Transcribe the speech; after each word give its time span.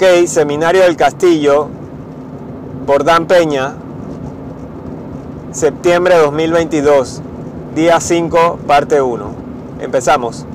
Ok, 0.00 0.28
Seminario 0.28 0.82
del 0.82 0.94
Castillo, 0.96 1.66
por 2.86 3.02
Dan 3.02 3.26
Peña, 3.26 3.74
septiembre 5.50 6.14
de 6.14 6.20
2022, 6.22 7.20
día 7.74 7.98
5, 7.98 8.60
parte 8.64 9.02
1. 9.02 9.24
Empezamos. 9.80 10.46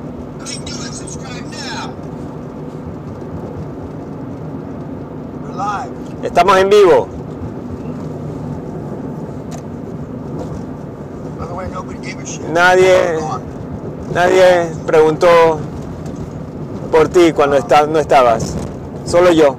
Estamos 6.23 6.57
en 6.57 6.69
vivo. 6.69 7.07
Nadie-. 12.53 13.19
Nadie 14.13 14.71
preguntó 14.85 15.59
por 16.91 17.09
ti 17.09 17.31
cuando 17.33 17.55
esta- 17.57 17.87
no 17.87 17.99
estabas. 17.99 18.55
Solo 19.13 19.31
yo. 19.31 19.57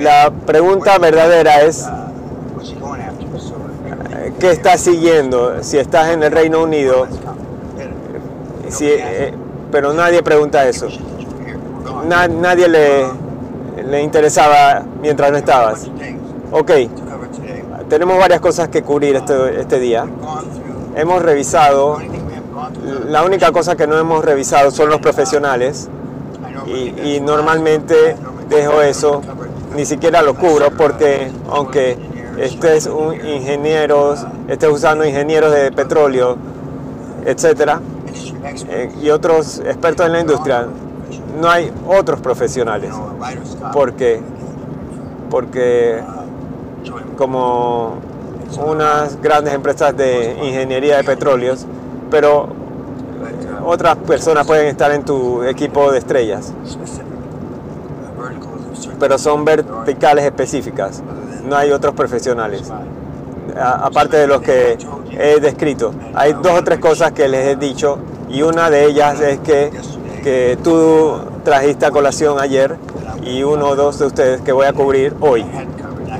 La 0.00 0.32
pregunta 0.32 0.98
verdadera 0.98 1.62
es, 1.62 1.88
¿qué 4.40 4.50
estás 4.50 4.80
siguiendo? 4.80 5.62
Si 5.62 5.78
estás 5.78 6.08
en 6.08 6.24
el 6.24 6.32
Reino 6.32 6.64
Unido, 6.64 7.06
si, 8.68 8.86
eh, 8.88 9.32
pero 9.70 9.94
nadie 9.94 10.24
pregunta 10.24 10.66
eso. 10.66 10.88
Nadie 12.08 12.68
le, 12.68 13.06
le 13.88 14.02
interesaba 14.02 14.82
mientras 15.00 15.30
no 15.30 15.36
estabas. 15.36 15.88
Ok, 16.50 16.72
tenemos 17.88 18.18
varias 18.18 18.40
cosas 18.40 18.70
que 18.70 18.82
cubrir 18.82 19.14
este, 19.14 19.60
este 19.60 19.78
día. 19.78 20.04
Hemos 20.96 21.22
revisado, 21.22 21.98
la 23.06 23.22
única 23.22 23.52
cosa 23.52 23.76
que 23.76 23.86
no 23.86 23.96
hemos 23.96 24.24
revisado 24.24 24.72
son 24.72 24.90
los 24.90 24.98
profesionales 24.98 25.88
y 26.66 27.20
normalmente 27.20 28.16
dejo 28.48 28.82
eso, 28.82 29.22
ni 29.76 29.84
siquiera 29.84 30.22
lo 30.22 30.34
cubro 30.34 30.70
porque 30.76 31.30
aunque 31.50 31.96
estés 32.38 32.86
un 32.86 33.14
ingeniero, 33.14 34.14
estés 34.48 34.70
usando 34.70 35.04
ingenieros 35.04 35.52
de 35.52 35.72
petróleo, 35.72 36.36
etcétera, 37.24 37.80
eh, 38.68 38.90
y 39.02 39.10
otros 39.10 39.60
expertos 39.60 40.06
en 40.06 40.12
la 40.12 40.20
industria, 40.20 40.66
no 41.40 41.48
hay 41.48 41.72
otros 41.86 42.20
profesionales. 42.20 42.92
Porque 43.72 44.20
porque 45.30 46.00
como 47.16 47.96
unas 48.66 49.20
grandes 49.20 49.52
empresas 49.52 49.94
de 49.96 50.36
ingeniería 50.42 50.96
de 50.96 51.04
petróleos, 51.04 51.66
pero 52.10 52.48
otras 53.64 53.96
personas 53.96 54.46
pueden 54.46 54.66
estar 54.66 54.90
en 54.92 55.04
tu 55.04 55.42
equipo 55.42 55.92
de 55.92 55.98
estrellas, 55.98 56.52
pero 58.98 59.18
son 59.18 59.44
verticales 59.44 60.24
específicas. 60.24 61.02
No 61.46 61.56
hay 61.56 61.70
otros 61.70 61.94
profesionales, 61.94 62.70
a- 63.56 63.86
aparte 63.86 64.16
de 64.16 64.26
los 64.26 64.40
que 64.42 64.76
he 65.12 65.40
descrito. 65.40 65.92
Hay 66.14 66.32
dos 66.34 66.52
o 66.58 66.64
tres 66.64 66.78
cosas 66.78 67.12
que 67.12 67.28
les 67.28 67.46
he 67.46 67.56
dicho 67.56 67.98
y 68.28 68.42
una 68.42 68.70
de 68.70 68.84
ellas 68.86 69.20
es 69.20 69.38
que, 69.40 69.70
que 70.22 70.58
tú 70.62 71.16
trajiste 71.44 71.86
a 71.86 71.90
colación 71.90 72.38
ayer 72.38 72.76
y 73.24 73.42
uno 73.42 73.68
o 73.68 73.76
dos 73.76 73.98
de 73.98 74.06
ustedes 74.06 74.40
que 74.42 74.52
voy 74.52 74.66
a 74.66 74.72
cubrir 74.72 75.14
hoy, 75.20 75.44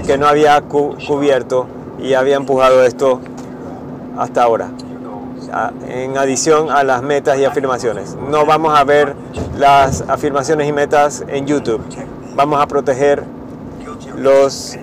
que 0.07 0.17
no 0.19 0.27
había 0.27 0.61
cu- 0.63 0.97
cubierto 1.07 1.67
y 1.99 2.15
había 2.15 2.37
empujado 2.37 2.83
esto 2.85 3.21
hasta 4.17 4.43
ahora. 4.43 4.71
En 5.89 6.19
adición 6.19 6.71
a 6.71 6.83
las 6.85 7.03
metas 7.03 7.39
y 7.39 7.45
afirmaciones. 7.45 8.17
No 8.31 8.45
vamos 8.45 8.79
a 8.79 8.85
ver 8.85 9.15
las 9.57 10.03
afirmaciones 10.09 10.69
y 10.69 10.73
metas 10.73 11.25
en 11.29 11.47
YouTube. 11.47 11.81
Vamos 12.39 12.61
a 12.61 12.69
proteger 12.69 13.25
los 14.17 14.79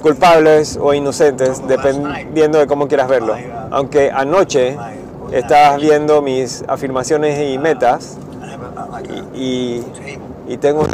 culpables 0.00 0.78
o 0.80 0.94
inocentes, 0.94 1.60
dependiendo 1.66 2.60
de 2.60 2.68
cómo 2.68 2.86
quieras 2.86 3.08
verlo. 3.08 3.34
Aunque 3.72 4.12
anoche 4.12 4.76
estabas 5.32 5.80
viendo 5.80 6.22
mis 6.22 6.62
afirmaciones 6.68 7.52
y 7.52 7.58
metas 7.58 8.16
y, 9.34 9.82
tengo 10.60 10.86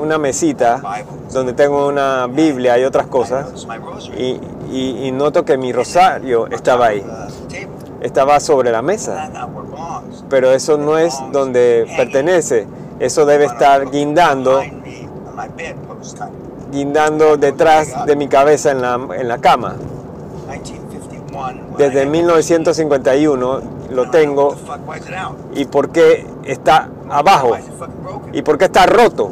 una, 0.00 0.16
mesita 0.16 0.80
donde 1.32 1.52
tengo 1.54 1.88
una 1.88 2.28
Biblia 2.28 2.78
y 2.78 2.84
otras 2.84 3.08
cosas 3.08 3.66
y, 4.16 4.38
y- 4.70 5.10
noto 5.10 5.44
que 5.44 5.56
mi 5.56 5.72
rosario 5.72 6.46
estaba 6.52 6.86
ahí, 6.86 7.04
estaba 8.00 8.38
sobre 8.38 8.70
la 8.70 8.80
mesa. 8.80 9.28
Pero 10.30 10.52
eso 10.52 10.78
no 10.78 10.98
es 10.98 11.18
donde 11.32 11.84
pertenece. 11.96 12.68
Eso 13.00 13.26
debe 13.26 13.46
estar 13.46 13.90
guindando, 13.90 14.62
guindando 16.70 17.36
detrás 17.36 18.06
de 18.06 18.16
mi 18.16 18.28
cabeza 18.28 18.70
en 18.72 18.82
la, 18.82 18.94
en 19.16 19.28
la 19.28 19.38
cama. 19.38 19.74
1951. 20.48 21.34
when 21.36 21.56
I 21.74 21.76
Desde 21.78 22.02
had- 22.02 22.08
1951 22.08 23.60
lo 23.90 24.10
tengo. 24.10 24.56
¿Y 25.54 25.64
por 25.66 25.90
qué 25.90 26.26
está 26.44 26.88
abajo? 27.10 27.56
¿Y 28.32 28.42
por 28.42 28.58
qué 28.58 28.64
está 28.66 28.86
roto? 28.86 29.30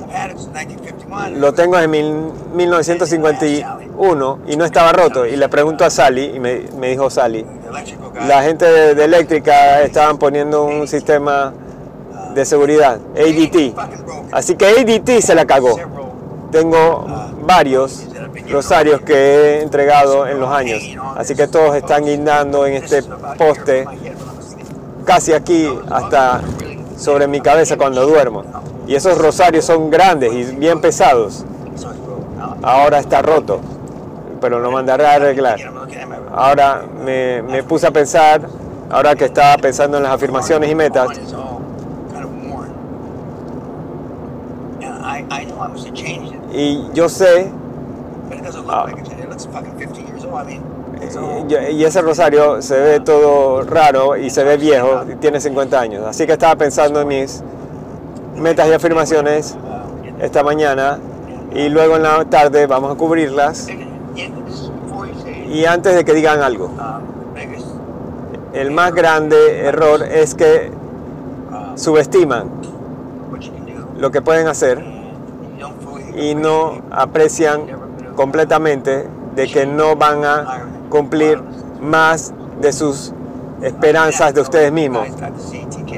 I've 0.00 0.14
had 0.14 0.30
it 0.30 0.38
since 0.38 0.48
1951. 0.52 1.38
Lo 1.38 1.52
tengo 1.52 1.78
en 1.78 1.90
mil- 1.90 2.32
1951 2.54 4.38
y 4.46 4.56
no 4.56 4.64
estaba 4.64 4.92
roto. 4.92 5.26
Y 5.26 5.36
le 5.36 5.48
pregunto 5.48 5.84
a 5.84 5.90
Sally, 5.90 6.32
y 6.36 6.40
me, 6.40 6.62
me 6.78 6.88
dijo 6.90 7.10
Sally, 7.10 7.44
la 8.26 8.42
gente 8.42 8.64
de, 8.64 8.94
de 8.94 9.04
eléctrica 9.04 9.82
estaban 9.82 10.16
poniendo 10.18 10.64
un 10.64 10.88
sistema 10.88 11.52
de 12.38 12.44
seguridad, 12.44 13.00
ADT. 13.16 13.74
Así 14.30 14.54
que 14.54 14.66
ADT 14.66 15.20
se 15.20 15.34
la 15.34 15.44
cagó. 15.44 15.76
Tengo 16.52 17.04
varios 17.42 18.06
rosarios 18.48 19.00
que 19.00 19.12
he 19.12 19.62
entregado 19.62 20.26
en 20.26 20.38
los 20.38 20.48
años, 20.48 20.82
así 21.16 21.34
que 21.34 21.48
todos 21.48 21.74
están 21.74 22.04
guindando 22.04 22.64
en 22.64 22.74
este 22.74 23.02
poste 23.36 23.86
casi 25.04 25.32
aquí 25.32 25.68
hasta 25.90 26.40
sobre 26.96 27.26
mi 27.26 27.40
cabeza 27.40 27.76
cuando 27.76 28.06
duermo. 28.06 28.44
Y 28.86 28.94
esos 28.94 29.18
rosarios 29.18 29.64
son 29.64 29.90
grandes 29.90 30.32
y 30.32 30.44
bien 30.54 30.80
pesados. 30.80 31.44
Ahora 32.62 33.00
está 33.00 33.20
roto, 33.20 33.60
pero 34.40 34.60
lo 34.60 34.70
mandaré 34.70 35.06
a 35.06 35.14
arreglar. 35.14 35.58
Ahora 36.32 36.84
me, 37.04 37.42
me 37.42 37.64
puse 37.64 37.86
a 37.88 37.90
pensar, 37.90 38.42
ahora 38.88 39.16
que 39.16 39.24
estaba 39.24 39.56
pensando 39.56 39.96
en 39.96 40.04
las 40.04 40.12
afirmaciones 40.12 40.70
y 40.70 40.74
metas, 40.74 41.08
y 46.52 46.88
yo 46.94 47.08
sé 47.08 47.52
Y, 51.70 51.84
ese 51.84 52.02
rosario 52.02 52.60
se 52.60 52.78
ve 52.78 53.00
todo 53.00 53.62
raro 53.62 54.16
y 54.16 54.30
se 54.30 54.44
ve 54.44 54.56
viejo 54.56 55.04
y 55.10 55.16
tiene 55.16 55.40
50 55.40 55.80
años. 55.80 56.04
Así 56.06 56.26
que 56.26 56.32
estaba 56.32 56.56
pensando 56.56 57.00
en 57.00 57.08
mis 57.08 57.42
metas 58.36 58.68
y 58.68 58.72
afirmaciones 58.72 59.56
esta 60.20 60.42
mañana 60.42 60.98
y 61.54 61.68
luego 61.68 61.96
en 61.96 62.02
la 62.02 62.24
tarde 62.24 62.66
vamos 62.66 62.92
a 62.92 62.94
cubrirlas. 62.96 63.68
Y 65.50 65.64
antes 65.64 65.94
de 65.94 66.04
que 66.04 66.12
digan 66.12 66.42
algo, 66.42 66.70
el 68.52 68.70
más 68.70 68.92
grande 68.92 69.60
error 69.60 70.02
es 70.02 70.34
que 70.34 70.70
subestiman 71.76 72.50
lo 73.98 74.10
que 74.10 74.20
pueden 74.20 74.46
hacer 74.46 74.97
y 76.18 76.34
no 76.34 76.82
aprecian 76.90 77.62
completamente 78.16 79.08
de 79.34 79.46
que 79.46 79.66
no 79.66 79.96
van 79.96 80.24
a 80.24 80.66
cumplir 80.90 81.40
más 81.80 82.32
de 82.60 82.72
sus 82.72 83.12
esperanzas 83.62 84.34
de 84.34 84.40
ustedes 84.40 84.72
mismos, 84.72 85.06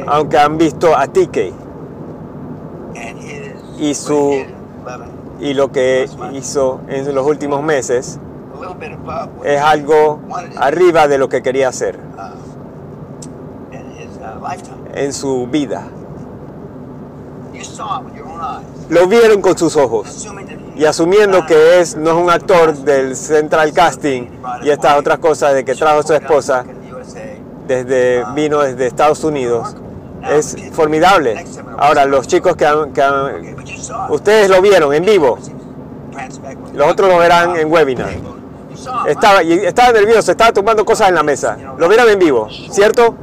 aunque 0.06 0.39
han 0.39 0.59
visto 0.59 0.97
a 0.97 1.06
TK 1.06 1.39
y 3.79 3.94
su 3.94 4.44
y 5.41 5.55
lo 5.55 5.73
que 5.73 6.06
hizo 6.33 6.81
en 6.89 7.15
los 7.15 7.27
últimos 7.27 7.62
meses 7.62 8.19
es 9.43 9.61
algo 9.62 10.21
arriba 10.59 11.09
de 11.09 11.17
lo 11.17 11.31
que 11.31 11.43
quería 11.43 11.69
hacer 11.69 11.99
en 14.94 15.12
su 15.12 15.47
vida. 15.47 15.85
Lo 18.91 19.07
vieron 19.07 19.41
con 19.41 19.57
sus 19.57 19.77
ojos 19.77 20.29
y 20.77 20.85
asumiendo 20.85 21.47
que 21.47 21.81
es 21.81 21.97
no 21.97 22.11
es 22.11 22.17
un 22.17 22.31
actor 22.31 22.75
del 22.75 23.17
Central 23.17 23.73
Casting 23.73 24.25
y 24.63 24.71
estas 24.71 24.99
otras 24.99 25.19
cosas 25.19 25.55
de 25.55 25.65
que 25.65 25.75
trajo 25.75 26.03
su 26.03 26.13
esposa 26.15 26.65
desde 27.67 28.25
vino 28.35 28.61
desde 28.61 28.87
Estados 28.87 29.23
Unidos 29.25 29.77
es 30.31 30.57
formidable. 30.73 31.45
Ahora 31.79 32.05
los 32.05 32.27
chicos 32.27 32.57
que, 32.57 32.67
han- 32.67 32.93
que 32.93 33.03
han- 33.03 33.57
ustedes 34.11 34.51
lo 34.51 34.61
vieron 34.61 34.93
en 34.93 35.05
vivo, 35.05 35.39
los 36.75 36.89
otros 36.91 37.09
lo 37.09 37.19
verán 37.19 37.57
en 37.57 37.71
webinar. 37.73 38.11
Estaba 39.07 39.43
y 39.43 39.53
estaba 39.53 39.93
nervioso, 39.93 40.31
estaba 40.33 40.53
tumbando 40.53 40.85
cosas 40.85 41.11
en 41.11 41.15
la 41.15 41.23
mesa. 41.23 41.57
Lo 41.79 41.89
vieron 41.89 42.09
en 42.09 42.19
vivo, 42.19 42.49
¿cierto? 42.71 43.15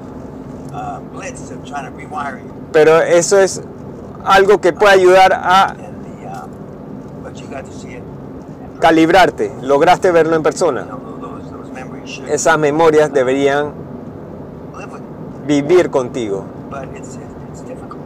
Pero 2.72 3.02
eso 3.02 3.40
es 3.40 3.62
algo 4.26 4.60
que 4.60 4.74
puede 4.74 4.94
ayudar 4.94 5.34
a 5.34 5.76
calibrarte, 8.80 9.52
lograste 9.62 10.12
verlo 10.12 10.36
en 10.36 10.44
persona. 10.44 10.88
Esas 12.30 12.58
memorias 12.58 13.12
deberían 13.12 13.72
vivir 15.46 15.90
contigo, 15.90 16.46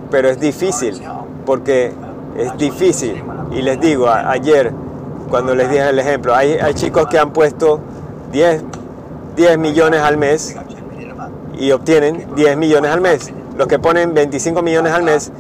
pero 0.10 0.30
es 0.30 0.40
difícil, 0.40 1.02
porque 1.46 1.92
es 2.38 2.58
difícil. 2.58 3.24
Y 3.52 3.62
les 3.62 3.80
digo, 3.80 4.10
ayer, 4.10 4.72
cuando 5.30 5.56
les 5.56 5.69
dije 5.69 5.90
el 5.90 6.00
ejemplo, 6.00 6.34
hay, 6.36 6.54
hay 6.54 6.74
chicos 6.74 7.08
que 7.08 7.19
han 7.19 7.31
puesto 7.31 7.80
10, 8.31 8.63
10 9.36 9.58
millones 9.58 10.02
al 10.02 10.18
mes 10.18 10.56
They 10.56 10.56
got 10.56 10.69
10 10.69 10.84
million 10.88 11.12
a 11.12 11.16
month. 11.16 11.60
y 11.60 11.72
obtienen 11.72 12.28
10 12.36 12.58
millones 12.58 12.92
al 12.92 13.02
mes. 13.02 13.34
Los 13.58 13.68
que 13.68 13.80
ponen 13.80 14.13
25 14.13 14.62
millones 14.62 14.94
al 14.94 15.04
mes 15.04 15.31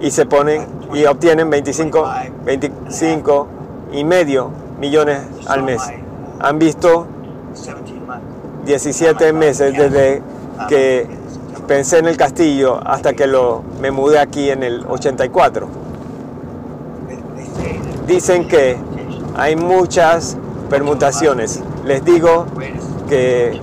y 0.00 0.10
se 0.10 0.26
ponen 0.26 0.66
y 0.92 1.04
obtienen 1.06 1.50
25, 1.50 2.08
25 2.44 3.48
y 3.92 4.04
medio 4.04 4.50
millones 4.78 5.20
al 5.46 5.62
mes. 5.62 5.82
Han 6.40 6.58
visto 6.58 7.06
17 7.54 7.92
months. 8.06 8.22
17 8.66 9.32
meses 9.32 9.76
desde 9.76 10.22
que 10.68 11.06
pensé 11.66 11.98
en 11.98 12.06
el 12.06 12.16
castillo 12.16 12.80
hasta 12.84 13.12
que 13.14 13.26
lo, 13.26 13.62
me 13.80 13.90
mudé 13.90 14.18
aquí 14.18 14.50
en 14.50 14.62
el 14.62 14.84
84. 14.86 15.68
They, 17.06 17.16
they 17.16 17.46
say 17.46 17.78
that 17.78 18.06
Dicen 18.06 18.48
que 18.48 18.76
hay 19.36 19.56
muchas 19.56 20.36
permutaciones. 20.70 21.62
Les 21.84 22.04
digo 22.04 22.46
que 23.08 23.60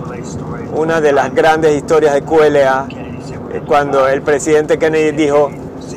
una 0.74 1.00
de 1.00 1.12
las 1.12 1.34
grandes 1.34 1.76
historias 1.76 2.14
de 2.14 2.22
QLA 2.22 2.88
we're 2.88 3.58
eh, 3.58 3.62
cuando 3.66 4.08
el 4.08 4.22
presidente 4.22 4.78
Kennedy 4.78 5.12
dijo 5.12 5.50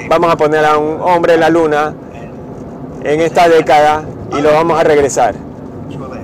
vamos 0.07 0.31
a 0.31 0.37
poner 0.37 0.65
a 0.65 0.77
un 0.77 1.01
hombre 1.01 1.35
en 1.35 1.39
la 1.39 1.49
luna 1.49 1.93
en 3.03 3.21
esta 3.21 3.47
década 3.47 4.03
y 4.37 4.41
lo 4.41 4.51
vamos 4.51 4.79
a 4.79 4.83
regresar. 4.83 5.35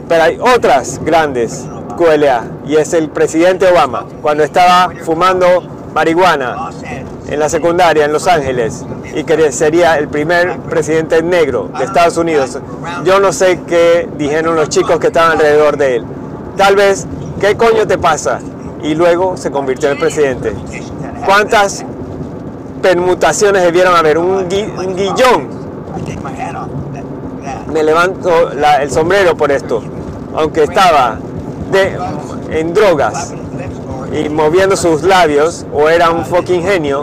Pero 0.07 0.23
hay 0.23 0.39
otras 0.39 0.99
grandes 1.03 1.65
QLA 1.97 2.43
y 2.67 2.75
es 2.75 2.93
el 2.93 3.09
presidente 3.09 3.67
Obama 3.67 4.05
cuando 4.21 4.43
estaba 4.43 4.91
fumando 5.03 5.63
marihuana 5.93 6.71
en 7.27 7.39
la 7.39 7.49
secundaria 7.49 8.05
en 8.05 8.11
Los 8.11 8.27
Ángeles 8.27 8.85
y 9.13 9.23
que 9.23 9.51
sería 9.51 9.97
el 9.97 10.07
primer 10.07 10.57
presidente 10.61 11.21
negro 11.21 11.69
de 11.77 11.85
Estados 11.85 12.17
Unidos. 12.17 12.59
Yo 13.03 13.19
no 13.19 13.31
sé 13.31 13.61
qué 13.67 14.09
dijeron 14.17 14.55
los 14.55 14.69
chicos 14.69 14.99
que 14.99 15.07
estaban 15.07 15.33
alrededor 15.33 15.77
de 15.77 15.97
él. 15.97 16.05
Tal 16.57 16.75
vez, 16.75 17.07
¿qué 17.39 17.55
coño 17.55 17.87
te 17.87 17.97
pasa? 17.97 18.39
Y 18.83 18.95
luego 18.95 19.37
se 19.37 19.51
convirtió 19.51 19.91
en 19.91 19.99
presidente. 19.99 20.53
¿Cuántas 21.25 21.85
permutaciones 22.81 23.63
debieron 23.63 23.95
haber? 23.95 24.17
Un, 24.17 24.49
gui- 24.49 24.69
un 24.77 24.95
guillón. 24.95 25.47
Me 27.71 27.83
levanto 27.83 28.49
la- 28.53 28.81
el 28.83 28.91
sombrero 28.91 29.35
por 29.35 29.51
esto. 29.51 29.81
Aunque 30.35 30.63
estaba 30.63 31.17
de- 31.71 31.97
en 32.59 32.73
drogas 32.73 33.33
y 34.13 34.27
moviendo 34.29 34.75
sus 34.75 35.03
labios, 35.03 35.65
o 35.73 35.87
era 35.89 36.11
un 36.11 36.25
fucking 36.25 36.63
genio, 36.63 37.01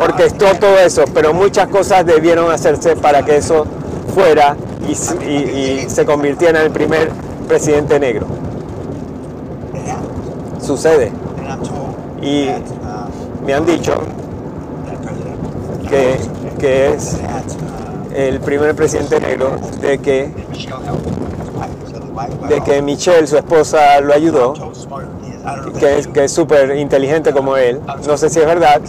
orquestó 0.00 0.46
todo 0.58 0.78
eso, 0.78 1.04
pero 1.12 1.34
muchas 1.34 1.68
cosas 1.68 2.06
debieron 2.06 2.50
hacerse 2.50 2.96
para 2.96 3.24
que 3.24 3.36
eso 3.36 3.66
fuera 4.14 4.56
y, 4.88 4.92
s- 4.92 5.14
y- 5.22 5.84
y 5.84 5.90
se 5.90 6.04
convirtiera 6.06 6.60
en 6.60 6.66
el 6.66 6.72
primer 6.72 7.10
presidente 7.46 8.00
negro. 8.00 8.26
Sucede. 10.60 11.12
Y 12.22 12.48
me 13.46 13.54
han 13.54 13.64
dicho 13.66 13.94
que, 15.90 16.16
que 16.58 16.94
es 16.94 17.18
el 18.14 18.40
primer 18.40 18.74
presidente 18.74 19.20
negro 19.20 19.56
de 19.80 19.98
que, 19.98 20.32
de 22.48 22.60
que 22.62 22.82
Michelle, 22.82 23.26
su 23.26 23.36
esposa, 23.36 24.00
lo 24.00 24.14
ayudó, 24.14 24.54
que 25.78 25.98
es 25.98 26.06
que 26.06 26.28
súper 26.28 26.76
inteligente 26.76 27.32
como 27.32 27.56
él. 27.56 27.80
No 28.06 28.16
sé 28.16 28.30
si 28.30 28.38
es 28.38 28.46
verdad, 28.46 28.80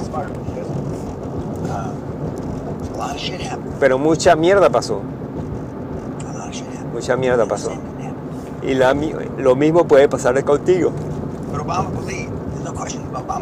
pero 3.79 3.97
mucha 3.97 4.35
mierda 4.35 4.69
pasó. 4.69 5.01
Mucha 6.93 7.15
mierda 7.15 7.45
pasó. 7.45 7.71
Y 8.61 8.75
la 8.75 8.95
lo 9.37 9.55
mismo 9.55 9.85
puede 9.85 10.07
pasar 10.07 10.43
contigo. 10.43 10.91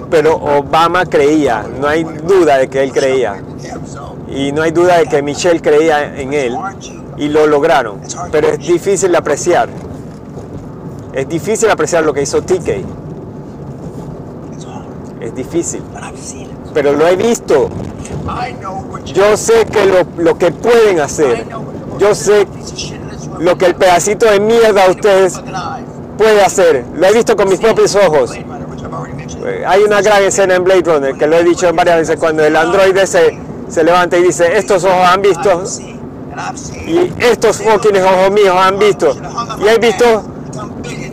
Pero 0.10 0.36
Obama 0.36 1.06
creía, 1.06 1.66
no 1.80 1.88
hay 1.88 2.04
duda 2.04 2.58
de 2.58 2.70
que 2.70 2.84
él 2.84 2.92
creía. 2.92 3.42
Y 4.32 4.52
no 4.52 4.62
hay 4.62 4.72
duda 4.72 4.98
de 5.00 5.06
que 5.06 5.22
Michelle 5.22 5.62
creía 5.62 6.16
en 6.20 6.34
él. 6.34 6.56
Y 7.18 7.28
lo 7.30 7.48
lograron. 7.48 8.00
Pero 8.32 8.50
es 8.50 8.60
difícil 8.60 9.12
de 9.12 9.18
apreciar. 9.18 9.70
Es 11.14 11.28
difícil 11.28 11.70
apreciar 11.70 12.04
lo 12.04 12.14
que 12.14 12.22
hizo 12.22 12.42
TK. 12.42 12.70
Es 15.20 15.36
difícil. 15.36 15.82
Pero 16.74 16.94
lo 16.94 17.08
he 17.08 17.16
visto. 17.16 17.70
Yo 19.06 19.36
sé 19.36 19.66
que 19.66 19.86
lo, 20.18 20.38
que 20.38 20.52
pueden 20.52 21.00
hacer. 21.00 21.46
Yo 21.98 22.14
sé 22.14 22.48
lo 23.40 23.58
que 23.58 23.66
el 23.66 23.76
pedacito 23.76 24.30
de 24.30 24.40
mierda 24.40 24.86
a 24.86 24.90
ustedes 24.90 25.42
puede 26.18 26.42
hacer. 26.44 26.86
Lo 26.96 27.08
he 27.08 27.14
visto 27.14 27.36
con 27.36 27.50
mis 27.50 27.60
propios 27.60 27.96
ojos. 27.96 28.34
Eh, 29.46 29.64
Hay 29.66 29.84
una 29.84 30.02
gran 30.02 30.24
escena 30.24 30.56
en 30.56 30.64
Blade 30.64 30.82
Runner 30.84 31.16
que 31.16 31.28
lo 31.28 31.38
he 31.38 31.44
dicho 31.44 31.72
varias 31.74 31.98
veces 31.98 32.18
cuando 32.18 32.44
el 32.44 32.56
androide 32.56 33.08
se, 33.08 33.40
se 33.70 33.84
levanta 33.84 34.18
y 34.18 34.24
dice 34.24 34.58
estos 34.58 34.84
ojos 34.84 35.08
han 35.08 35.22
visto 35.22 35.64
y 36.88 37.12
estos 37.20 37.58
fucking 37.58 37.98
ojos 37.98 38.32
míos 38.32 38.56
han 38.58 38.80
visto. 38.80 39.16
Y 39.62 39.68
he 39.68 39.78
visto 39.78 40.24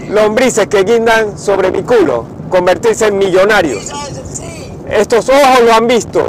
lombrices 0.09 0.67
que 0.69 0.85
guindan 0.85 1.39
sobre 1.39 1.71
mi 1.71 1.83
culo 1.83 2.25
convertirse 2.49 3.07
en 3.07 3.19
millonarios. 3.19 3.93
Estos 4.89 5.29
ojos 5.29 5.61
lo 5.65 5.75
han 5.75 5.87
visto. 5.87 6.27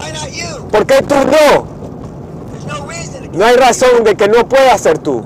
¿Por 0.72 0.86
qué 0.86 1.02
tú 1.04 1.16
no? 1.16 1.78
No 3.34 3.46
hay 3.46 3.56
razón 3.56 4.04
de 4.04 4.16
que 4.16 4.28
no 4.28 4.48
puedas 4.48 4.82
ser 4.82 4.98
tú. 4.98 5.24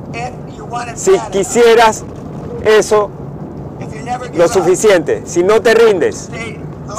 Si 0.96 1.12
quisieras 1.32 2.04
eso 2.66 3.10
lo 4.34 4.48
suficiente, 4.48 5.24
si 5.26 5.44
no 5.44 5.62
te 5.62 5.74
rindes, 5.74 6.30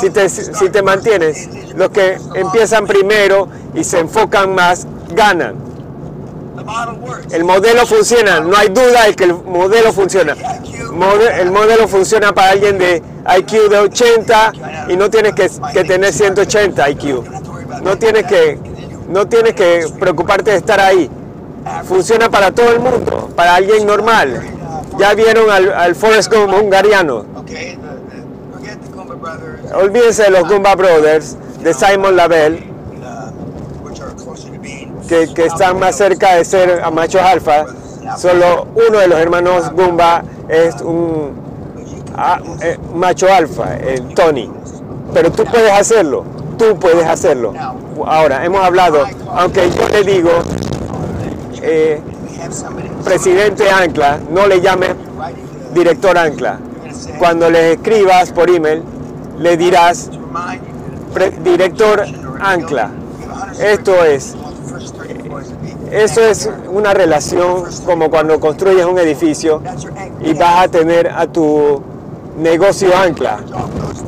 si 0.00 0.10
te, 0.10 0.28
si 0.28 0.68
te 0.70 0.82
mantienes, 0.82 1.48
los 1.74 1.90
que 1.90 2.18
empiezan 2.34 2.86
primero 2.86 3.48
y 3.74 3.84
se 3.84 4.00
enfocan 4.00 4.54
más, 4.54 4.86
ganan. 5.14 5.56
El 7.30 7.44
modelo 7.44 7.86
funciona, 7.86 8.40
no 8.40 8.56
hay 8.56 8.68
duda 8.68 9.06
de 9.06 9.14
que 9.14 9.24
el 9.24 9.34
modelo 9.34 9.92
funciona. 9.92 10.36
El 11.38 11.50
modelo 11.50 11.88
funciona 11.88 12.32
para 12.32 12.50
alguien 12.50 12.78
de 12.78 13.02
IQ 13.38 13.68
de 13.70 13.78
80 13.78 14.52
y 14.88 14.96
no 14.96 15.10
tienes 15.10 15.34
que, 15.34 15.50
que 15.72 15.84
tener 15.84 16.12
180 16.12 16.90
IQ. 16.90 17.24
No 17.82 17.96
tienes 17.96 18.24
que, 18.24 18.58
no 19.08 19.26
tienes 19.26 19.54
que 19.54 19.86
preocuparte 19.98 20.52
de 20.52 20.58
estar 20.58 20.80
ahí. 20.80 21.10
Funciona 21.84 22.28
para 22.28 22.52
todo 22.52 22.70
el 22.70 22.80
mundo, 22.80 23.30
para 23.34 23.54
alguien 23.54 23.86
normal. 23.86 24.42
Ya 24.98 25.14
vieron 25.14 25.50
al, 25.50 25.72
al 25.72 25.94
Forrest 25.94 26.32
Gump 26.32 26.52
hungariano. 26.54 27.24
Olvídense 29.74 30.24
de 30.24 30.30
los 30.30 30.48
Goomba 30.48 30.74
Brothers, 30.74 31.36
de 31.62 31.72
Simon 31.74 32.16
being. 34.60 34.92
que, 35.08 35.44
están 35.46 35.78
más 35.78 35.96
cerca 35.96 36.34
de 36.36 36.44
ser 36.44 36.82
a 36.82 36.90
machos 36.90 37.20
alfa. 37.22 37.64
Solo 38.16 38.66
uno 38.88 38.98
de 38.98 39.08
los 39.08 39.18
hermanos 39.18 39.70
Goomba 39.72 40.22
es 40.48 40.80
un 40.82 41.32
a- 42.16 42.40
eh, 42.62 42.78
macho 42.94 43.32
alfa, 43.32 43.76
el 43.76 44.14
Tony. 44.14 44.50
Pero 45.14 45.30
tú 45.30 45.44
puedes 45.44 45.72
hacerlo, 45.72 46.24
tú 46.58 46.78
puedes 46.78 47.06
hacerlo. 47.06 47.52
Ahora, 48.06 48.44
hemos 48.44 48.62
hablado, 48.64 49.04
aunque 49.34 49.70
yo 49.70 49.88
le 49.88 50.02
digo, 50.02 50.30
eh, 51.62 52.00
presidente 53.04 53.70
Ancla, 53.70 54.18
no 54.30 54.46
le 54.46 54.60
llame 54.60 54.88
director 55.74 56.16
Ancla. 56.18 56.58
Cuando 57.18 57.50
le 57.50 57.72
escribas 57.74 58.32
por 58.32 58.50
email, 58.50 58.82
le 59.42 59.56
dirás 59.56 60.10
director 61.42 62.04
Ancla. 62.40 62.90
Esto 63.60 64.04
es, 64.04 64.34
eso 65.90 66.20
es 66.22 66.48
una 66.70 66.94
relación 66.94 67.64
como 67.84 68.08
cuando 68.10 68.38
construyes 68.40 68.86
un 68.86 68.98
edificio 68.98 69.60
y 70.20 70.32
vas 70.34 70.64
a 70.64 70.68
tener 70.68 71.08
a 71.08 71.26
tu 71.26 71.82
negocio 72.38 72.96
ancla 72.96 73.38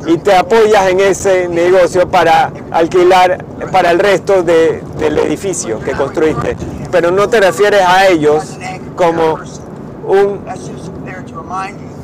y 0.07 0.17
te 0.17 0.35
apoyas 0.35 0.87
en 0.89 0.99
ese 0.99 1.47
negocio 1.47 2.09
para 2.09 2.51
alquilar 2.71 3.43
para 3.71 3.91
el 3.91 3.99
resto 3.99 4.41
de- 4.41 4.81
del 4.97 5.17
edificio 5.19 5.79
que 5.79 5.91
construiste. 5.91 6.55
Pero 6.91 7.11
no 7.11 7.27
te 7.29 7.39
refieres 7.39 7.81
a 7.85 8.07
ellos 8.07 8.57
como 8.95 9.37
un 10.07 10.39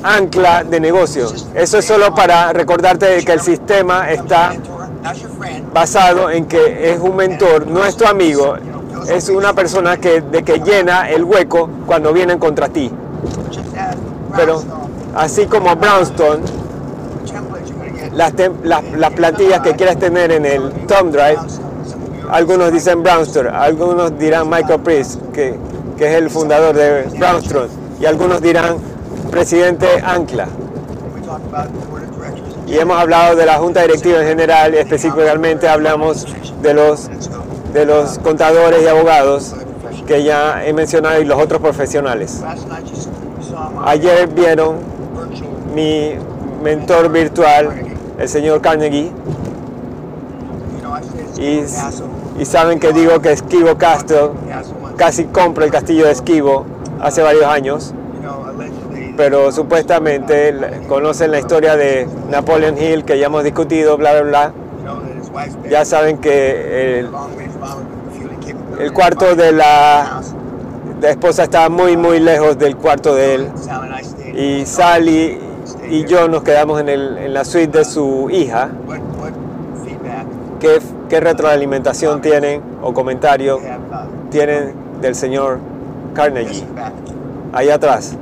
ancla 0.03 0.63
de 0.63 0.79
negocio. 0.79 1.27
Eso 1.53 1.77
es 1.77 1.85
solo 1.85 2.13
para 2.13 2.53
recordarte 2.53 3.23
que 3.23 3.31
el 3.31 3.41
sistema 3.41 4.11
está 4.11 4.53
basado 5.73 6.29
en 6.29 6.45
que 6.45 6.91
es 6.91 6.99
un 6.99 7.15
mentor, 7.15 7.67
no 7.67 7.85
es 7.85 7.95
tu 7.95 8.05
amigo, 8.05 8.55
es 9.07 9.29
una 9.29 9.53
persona 9.53 9.97
que, 9.97 10.21
de 10.21 10.43
que 10.43 10.59
llena 10.59 11.09
el 11.09 11.23
hueco 11.23 11.69
cuando 11.85 12.13
vienen 12.13 12.39
contra 12.39 12.69
ti. 12.69 12.91
Pero 14.35 14.63
así 15.15 15.45
como 15.45 15.75
Brownstone, 15.75 16.43
las, 18.13 18.33
las, 18.63 18.83
las 18.83 19.13
plantillas 19.13 19.61
que 19.61 19.75
quieres 19.75 19.97
tener 19.97 20.31
en 20.31 20.45
el 20.45 20.71
thumb 20.87 21.11
drive, 21.11 21.39
algunos 22.29 22.71
dicen 22.71 23.03
Brownstone, 23.03 23.49
algunos 23.49 24.17
dirán 24.17 24.49
Michael 24.49 24.81
Priest, 24.81 25.19
que 25.33 25.57
es 25.97 26.15
el 26.15 26.29
fundador 26.29 26.75
de 26.75 27.03
Brownstone, 27.17 27.67
y 27.99 28.05
algunos 28.05 28.41
dirán 28.41 28.90
presidente 29.31 29.87
Ancla. 30.03 30.47
Y 32.67 32.77
hemos 32.77 32.97
hablado 32.97 33.35
de 33.35 33.45
la 33.45 33.55
junta 33.55 33.81
directiva 33.81 34.21
en 34.21 34.27
general, 34.27 34.73
específicamente 34.75 35.67
hablamos 35.67 36.27
de 36.61 36.73
los, 36.73 37.09
de 37.73 37.85
los 37.85 38.19
contadores 38.19 38.83
y 38.83 38.87
abogados 38.87 39.55
que 40.05 40.23
ya 40.23 40.63
he 40.65 40.73
mencionado 40.73 41.21
y 41.21 41.25
los 41.25 41.41
otros 41.41 41.61
profesionales. 41.61 42.41
Ayer 43.83 44.27
vieron 44.27 44.77
mi 45.73 46.13
mentor 46.63 47.09
virtual, 47.09 47.69
el 48.19 48.29
señor 48.29 48.61
Carnegie, 48.61 49.11
y, 51.41 52.45
saben 52.45 52.79
que 52.79 52.93
digo 52.93 53.19
que 53.19 53.31
Esquivo 53.31 53.77
Castro 53.77 54.35
casi 54.95 55.25
compra 55.25 55.65
el 55.65 55.71
castillo 55.71 56.05
de 56.05 56.11
Esquivo 56.11 56.65
hace 56.99 57.21
varios 57.21 57.45
años. 57.45 57.93
Pero 59.17 59.51
supuestamente 59.51 60.53
conocen 60.87 61.31
la 61.31 61.39
historia 61.39 61.75
de 61.75 62.07
Napoleon 62.29 62.77
Hill 62.77 63.03
que 63.05 63.17
ya 63.19 63.27
hemos 63.27 63.43
discutido, 63.43 63.97
bla, 63.97 64.13
bla, 64.13 64.21
bla. 64.23 64.53
Ya 65.69 65.85
saben 65.85 66.17
que 66.17 66.99
el, 66.99 67.09
cuarto 68.93 69.35
de 69.35 69.51
la, 69.51 70.21
la 71.01 71.09
esposa 71.09 71.43
estaba 71.43 71.69
muy, 71.69 71.95
muy 71.97 72.19
lejos 72.19 72.57
del 72.57 72.75
cuarto 72.77 73.15
de 73.15 73.35
él. 73.35 73.47
Y 74.35 74.65
Sally 74.65 75.39
y 75.89 76.05
yo 76.05 76.27
nos 76.27 76.43
quedamos 76.43 76.79
en, 76.81 76.89
el- 76.89 77.17
en 77.17 77.33
la 77.33 77.43
suite 77.45 77.79
de 77.79 77.85
su 77.85 78.29
hija. 78.31 78.69
¿Qué, 80.59 80.79
qué 81.09 81.19
retroalimentación 81.19 82.21
tienen 82.21 82.61
o 82.81 82.93
comentario 82.93 83.59
tienen 84.29 84.73
del 85.01 85.15
señor 85.15 85.59
Carnegie? 86.13 86.63
Ahí 87.53 87.69
atrás. 87.69 88.15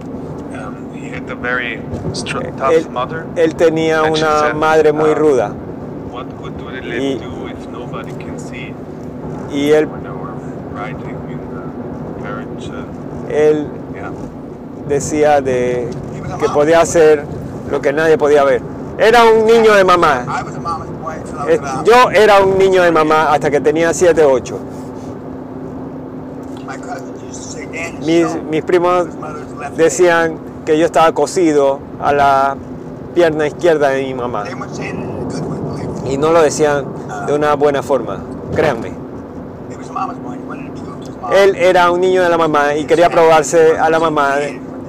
Um, 1.30 1.30
he 1.30 1.30
had 1.30 1.32
a 1.32 1.36
very 1.36 1.78
Él, 1.78 2.56
tough 2.58 2.90
mother. 2.92 3.26
él 3.36 3.56
tenía 3.56 4.02
And 4.04 4.16
she 4.18 4.24
una 4.24 4.40
said, 4.40 4.56
madre 4.56 4.92
muy 4.94 5.12
uh, 5.12 5.16
ruda 5.16 5.52
What 6.12 6.26
the 6.28 6.36
Y- 7.00 7.18
do 7.20 7.48
if 7.48 7.68
nobody 7.68 8.12
can 8.14 8.40
see 8.40 8.74
y 9.52 9.72
él? 9.72 9.88
Uh, 9.88 9.92
él 13.32 13.68
yeah. 13.94 14.12
decía 14.88 15.42
de 15.42 15.88
que 16.40 16.50
podía 16.50 16.82
hacer 16.82 17.24
lo 17.70 17.80
que 17.82 17.94
nadie 17.94 18.18
podía 18.18 18.44
ver. 18.44 18.62
Era 18.98 19.24
un 19.26 19.46
niño 19.46 19.74
de 19.76 19.84
mamá. 19.84 20.26
I 20.28 20.42
was 20.44 20.56
a 20.56 20.60
mama's 20.60 20.90
boy 21.02 21.14
until 21.16 21.40
I 21.40 21.52
Eh, 21.54 21.58
was 21.60 21.70
about. 21.72 21.86
Yo 21.86 22.10
era 22.12 22.42
un 22.44 22.58
niño 22.58 22.82
de 22.84 22.92
mamá 22.92 23.32
hasta 23.34 23.50
que 23.52 23.60
tenía 23.62 23.94
7, 23.94 24.24
8. 24.24 24.60
My 26.66 26.78
cousins 26.78 27.22
used 27.24 27.34
to 27.34 27.34
say, 27.34 27.66
Dan, 27.66 28.00
Mis, 28.50 28.64
primos 28.64 29.08
his 29.08 29.16
mother's 29.16 29.52
left 29.54 29.78
leg." 29.78 29.78
decían 29.78 30.38
que 30.70 30.78
yo 30.78 30.86
estaba 30.86 31.12
cosido 31.14 31.80
a 32.00 32.14
la 32.14 32.56
pierna 33.16 33.48
izquierda 33.48 33.90
de 33.90 34.04
mi 34.04 34.14
mamá. 34.14 34.44
Y 36.06 36.16
no 36.16 36.32
lo 36.32 36.44
decían 36.44 36.86
de 37.26 37.34
una 37.34 37.56
buena 37.56 37.82
forma, 37.82 38.20
créanme. 38.54 38.92
Él 41.32 41.56
era 41.56 41.90
un 41.90 42.02
niño 42.02 42.22
de 42.22 42.30
la 42.30 42.38
mamá 42.38 42.76
y 42.76 42.86
quería 42.86 43.10
probarse 43.10 43.80
a 43.80 43.90
la 43.90 44.00
mamá 44.00 44.36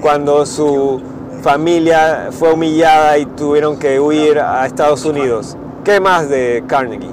cuando 0.03 0.45
su 0.45 1.01
familia 1.41 2.29
fue 2.31 2.53
humillada 2.53 3.17
y 3.17 3.25
tuvieron 3.25 3.79
que 3.79 3.99
huir 3.99 4.39
a 4.39 4.67
Estados 4.67 5.07
Unidos. 5.07 5.57
¿Qué 5.83 5.99
más 5.99 6.29
de 6.29 6.63
Carnegie? 6.67 7.09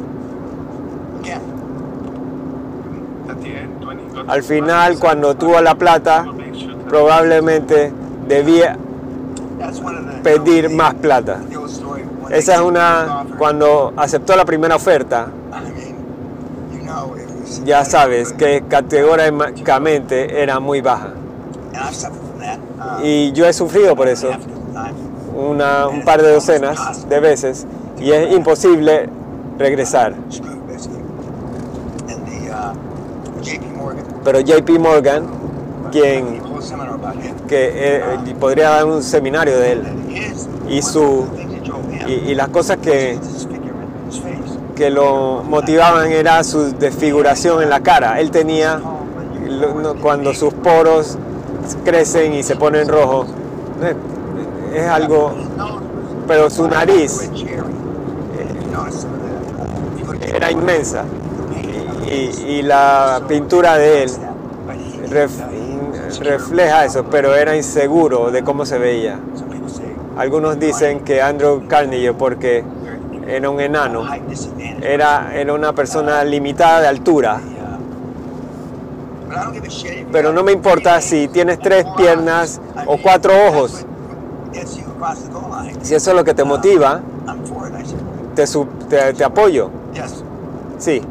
Al 4.27 4.43
final, 4.43 4.99
cuando 4.99 5.37
tuvo 5.37 5.61
la 5.61 5.75
plata, 5.75 6.25
probablemente 6.89 7.93
debía 8.27 8.77
pedir 10.23 10.69
más 10.69 10.93
plata. 10.95 11.39
Esa 12.29 12.55
es 12.55 12.61
una, 12.61 13.25
cuando 13.37 13.93
aceptó 13.95 14.35
la 14.35 14.45
primera 14.45 14.75
oferta, 14.75 15.27
ya 17.63 17.85
sabes 17.85 18.33
que 18.33 18.63
categóricamente 18.67 20.41
era 20.41 20.59
muy 20.59 20.81
baja. 20.81 21.13
Uh, 21.73 23.03
Y 23.03 23.31
yo 23.33 23.45
he 23.45 23.53
sufrido 23.53 23.95
por 23.95 24.07
eso 24.07 24.29
una, 25.35 25.87
un 25.87 26.03
par 26.03 26.21
de 26.21 26.33
docenas 26.33 27.07
de 27.07 27.19
veces 27.19 27.65
y 27.99 28.11
es 28.11 28.33
imposible 28.33 29.09
regresar. 29.57 30.13
Uh. 30.13 30.57
Pero 34.23 34.39
JP 34.41 34.69
Morgan, 34.79 35.25
quien 35.91 36.41
que 37.47 37.71
eh, 37.73 38.35
podría 38.39 38.69
dar 38.69 38.85
un 38.85 39.01
seminario 39.03 39.57
de 39.57 39.71
él 39.73 39.83
Y 40.69 40.81
su- 40.81 41.25
y, 42.07 42.35
las 42.35 42.49
cosas 42.49 42.77
que, 42.77 43.17
que 44.75 44.89
lo 44.89 45.43
motivaban 45.43 46.11
era 46.11 46.43
su 46.43 46.71
desfiguración 46.77 47.61
en 47.63 47.69
la 47.69 47.81
cara. 47.81 48.19
Él 48.21 48.31
tenía, 48.31 48.79
cuando 50.01 50.33
sus 50.33 50.53
poros 50.53 51.17
crecen 51.83 52.33
y 52.33 52.43
se 52.43 52.55
ponen 52.55 52.87
rojos, 52.87 53.27
eh, 53.81 53.95
es 54.75 54.87
algo, 54.87 55.33
pero 56.27 56.49
su 56.49 56.67
nariz 56.67 57.29
era 60.33 60.51
inmensa 60.51 61.03
y 62.47 62.61
la 62.61 63.21
pintura 63.27 63.77
de 63.77 64.03
él 64.03 64.11
refleja 66.19 66.85
eso, 66.85 67.05
pero 67.09 67.35
era 67.35 67.55
inseguro 67.55 68.31
de 68.31 68.43
cómo 68.43 68.65
se 68.65 68.77
veía. 68.77 69.19
Algunos 70.17 70.59
dicen 70.59 71.01
que 71.01 71.21
Andrew 71.21 71.67
Carnegie, 71.67 72.13
porque 72.13 72.63
era 73.27 73.49
un 73.49 73.59
enano, 73.59 74.03
era, 74.81 75.31
era 75.35 75.53
una 75.53 75.73
persona 75.73 76.23
limitada 76.23 76.81
de 76.81 76.87
altura. 76.87 77.39
Pero 80.11 80.31
no 80.33 80.43
me 80.43 80.51
importa 80.53 80.99
si 81.01 81.27
tienes 81.27 81.59
tres 81.59 81.85
piernas 81.97 82.59
o 82.87 82.97
cuatro 82.97 83.33
ojos. 83.47 83.85
Si 85.81 85.93
eso 85.93 86.09
es 86.11 86.15
lo 86.15 86.23
que 86.23 86.33
te 86.33 86.43
motiva, 86.43 87.01
te, 88.35 88.45
te- 88.89 89.13
te 89.13 89.23
apoyo. 89.23 89.69
Sí, 90.79 91.01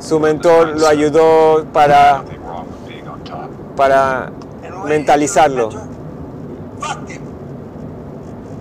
su 0.00 0.18
mentor 0.18 0.80
lo 0.80 0.86
ayudó 0.88 1.64
para, 1.72 2.22
para 3.76 4.30
mentalizarlo. 4.86 5.70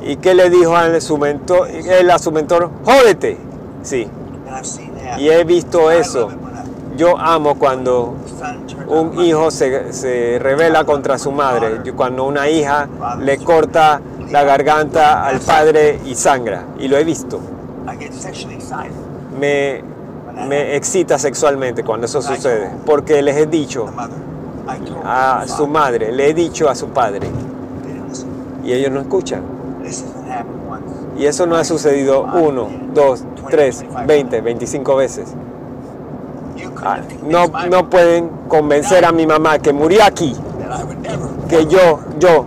¿Y 0.03 0.15
qué 0.17 0.33
le 0.33 0.49
dijo 0.49 0.75
a 0.75 0.99
su 0.99 1.17
mentor? 1.17 1.69
Él 1.69 2.09
a 2.09 2.17
su 2.19 2.31
mentor, 2.31 2.71
jódete. 2.83 3.37
Sí, 3.83 4.07
y 5.17 5.29
he 5.29 5.43
visto 5.43 5.91
eso. 5.91 6.29
Yo 6.97 7.17
amo 7.17 7.55
cuando 7.57 8.15
un 8.87 9.19
hijo 9.21 9.49
se, 9.49 9.93
se 9.93 10.37
revela 10.39 10.83
contra 10.83 11.17
su 11.17 11.31
madre, 11.31 11.81
cuando 11.95 12.25
una 12.25 12.49
hija 12.49 12.87
le 13.19 13.37
corta 13.37 14.01
la 14.29 14.43
garganta 14.43 15.25
al 15.25 15.39
padre 15.39 15.99
y 16.05 16.15
sangra, 16.15 16.65
y 16.79 16.87
lo 16.87 16.97
he 16.97 17.03
visto. 17.03 17.39
Me, 19.39 19.83
me 20.47 20.75
excita 20.75 21.17
sexualmente 21.17 21.83
cuando 21.83 22.05
eso 22.05 22.21
sucede, 22.21 22.69
porque 22.85 23.21
les 23.21 23.37
he 23.37 23.45
dicho 23.45 23.87
A 25.03 25.45
su 25.47 25.67
madre, 25.67 26.11
le 26.11 26.29
he 26.29 26.33
dicho 26.33 26.69
a 26.69 26.75
su 26.75 26.87
padre, 26.87 27.27
y 28.63 28.73
ellos 28.73 28.91
no 28.91 29.01
escuchan. 29.01 29.41
Y 31.17 31.25
eso 31.25 31.45
no 31.45 31.55
ha 31.55 31.63
sucedido 31.63 32.23
uno, 32.23 32.69
dos, 32.93 33.23
tres, 33.49 33.83
veinte, 34.07 34.41
veinticinco 34.41 34.95
veces. 34.95 35.33
Ah, 36.83 36.99
No, 37.27 37.47
no 37.69 37.89
pueden 37.89 38.29
convencer 38.47 39.05
a 39.05 39.11
mi 39.11 39.27
mamá 39.27 39.59
que 39.59 39.71
murió 39.73 40.03
aquí, 40.03 40.35
que 41.47 41.67
yo, 41.67 41.99
yo 42.19 42.45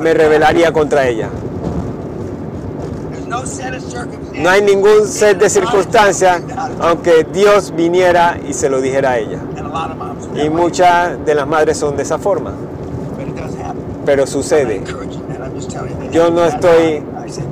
me 0.00 0.14
rebelaría 0.14 0.72
contra 0.72 1.06
ella. 1.06 1.28
No 4.34 4.50
hay 4.50 4.62
ningún 4.62 5.06
set 5.06 5.38
de 5.38 5.50
circunstancias, 5.50 6.42
aunque 6.80 7.24
Dios 7.32 7.72
viniera 7.76 8.38
y 8.48 8.54
se 8.54 8.68
lo 8.70 8.80
dijera 8.80 9.10
a 9.10 9.18
ella. 9.18 9.38
Y 10.34 10.50
muchas 10.50 11.24
de 11.24 11.34
las 11.34 11.46
madres 11.46 11.78
son 11.78 11.96
de 11.96 12.02
esa 12.02 12.18
forma, 12.18 12.52
pero 14.04 14.26
sucede. 14.26 14.82
Yo 16.12 16.30
no 16.30 16.44
estoy 16.44 17.02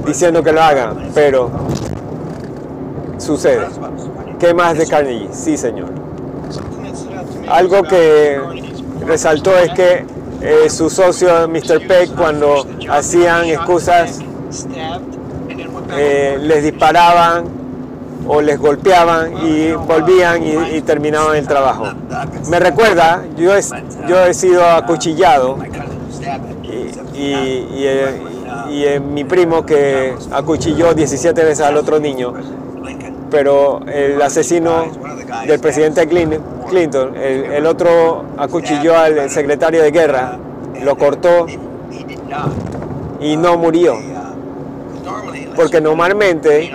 diciendo 0.06 0.42
que 0.42 0.52
lo 0.52 0.62
hagan, 0.62 1.10
pero 1.14 1.50
sucede. 3.18 3.66
¿Qué 4.38 4.54
más 4.54 4.76
de 4.78 4.86
Carnegie? 4.86 5.28
Sí, 5.32 5.56
señor. 5.56 5.90
Algo 7.48 7.82
que 7.82 8.40
resaltó 9.06 9.56
es 9.56 9.72
que 9.72 10.04
eh, 10.40 10.68
su 10.68 10.90
socio 10.90 11.48
Mr. 11.48 11.86
Peck 11.86 12.14
cuando 12.14 12.66
hacían 12.90 13.46
excusas 13.46 14.20
eh, 15.96 16.38
les 16.40 16.64
disparaban 16.64 17.44
o 18.28 18.40
les 18.40 18.58
golpeaban 18.58 19.32
y 19.46 19.72
volvían 19.72 20.42
y, 20.42 20.80
terminaban 20.82 21.36
el 21.36 21.46
trabajo. 21.46 21.86
Me 22.50 22.58
recuerda, 22.60 23.22
yo 23.36 23.54
he, 23.56 23.60
yo 24.08 24.24
he 24.24 24.34
sido 24.34 24.64
acuchillado 24.66 25.58
y, 27.14 27.24
eh, 27.84 28.22
eh, 28.68 29.00
mi 29.00 29.24
primo 29.24 29.64
que 29.64 30.14
acuchilló 30.32 30.92
17 30.94 31.44
veces 31.44 31.64
al 31.64 31.76
otro 31.76 31.98
niño, 31.98 32.34
pero 33.30 33.80
el 33.86 34.20
asesino 34.20 34.86
del 35.46 35.60
presidente 35.60 36.08
Clin- 36.08 36.40
Clinton, 36.68 37.16
el, 37.16 37.44
el 37.52 37.66
otro 37.66 38.24
acuchilló 38.36 38.96
al 38.98 39.30
secretario 39.30 39.82
de 39.82 39.90
guerra, 39.90 40.36
lo 40.82 40.96
cortó 40.96 41.46
y 43.20 43.36
no 43.36 43.56
murió. 43.56 43.96
Porque 45.54 45.80
normalmente, 45.80 46.70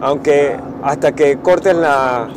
aunque 0.00 0.56
hasta 0.82 1.12
que 1.12 1.38
corten 1.38 1.80
la, 1.80 2.28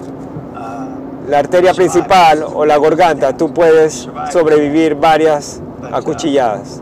arteria 1.34 1.74
principal 1.74 2.44
o 2.54 2.66
la 2.66 2.78
garganta, 2.78 3.36
tú 3.36 3.54
puedes 3.54 4.10
sobrevivir 4.32 4.96
varias 4.96 5.62
acuchilladas. 5.92 6.82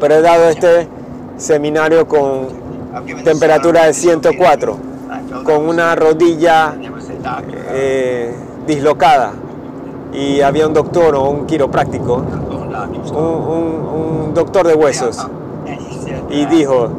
Pero 0.00 0.14
he 0.14 0.22
dado 0.22 0.48
este 0.48 0.88
seminario 1.36 2.08
con 2.08 2.48
temperatura 3.22 3.84
de 3.84 3.92
104, 3.92 4.76
con 5.44 5.68
una 5.68 5.94
rodilla 5.94 6.74
eh, 7.70 8.34
dislocada 8.66 9.32
y 10.12 10.40
había 10.40 10.66
un 10.66 10.74
doctor 10.74 11.14
o 11.14 11.30
un 11.30 11.46
quiropráctico, 11.46 12.24
un 13.14 14.32
doctor 14.34 14.66
de 14.66 14.74
huesos 14.74 15.26
y 16.30 16.46
dijo 16.46 16.90